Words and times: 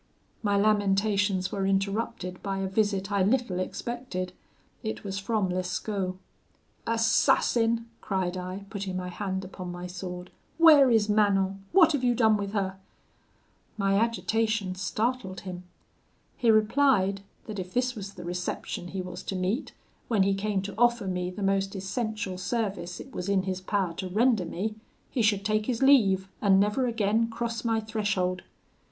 "My 0.41 0.57
lamentations 0.57 1.51
were 1.51 1.63
interrupted 1.67 2.41
by 2.41 2.57
a 2.57 2.67
visit 2.67 3.11
I 3.11 3.21
little 3.21 3.59
expected; 3.59 4.33
it 4.81 5.03
was 5.03 5.19
from 5.19 5.49
Lescaut. 5.49 6.17
'Assassin!' 6.87 7.85
cried 8.01 8.35
I, 8.35 8.65
putting 8.71 8.97
my 8.97 9.09
hand 9.09 9.45
upon 9.45 9.71
my 9.71 9.85
sword, 9.85 10.31
'where 10.57 10.89
is 10.89 11.07
Manon? 11.07 11.63
what 11.71 11.91
have 11.91 12.03
you 12.03 12.15
done 12.15 12.35
with 12.35 12.53
her?' 12.53 12.79
My 13.77 13.93
agitation 13.93 14.73
startled 14.73 15.41
him. 15.41 15.65
He 16.35 16.49
replied, 16.49 17.21
that 17.45 17.59
if 17.59 17.71
this 17.75 17.93
was 17.93 18.15
the 18.15 18.23
reception 18.25 18.87
he 18.87 19.03
was 19.03 19.21
to 19.21 19.35
meet, 19.35 19.71
when 20.07 20.23
he 20.23 20.33
came 20.33 20.63
to 20.63 20.73
offer 20.79 21.05
me 21.05 21.29
the 21.29 21.43
most 21.43 21.75
essential 21.75 22.39
service 22.39 22.99
it 22.99 23.13
was 23.13 23.29
in 23.29 23.43
his 23.43 23.61
power 23.61 23.93
to 23.97 24.09
render 24.09 24.45
me, 24.45 24.73
he 25.11 25.21
should 25.21 25.45
take 25.45 25.67
his 25.67 25.83
leave, 25.83 26.27
and 26.41 26.59
never 26.59 26.87
again 26.87 27.29
cross 27.29 27.63
my 27.63 27.79
threshold. 27.79 28.41